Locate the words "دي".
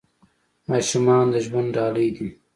2.15-2.27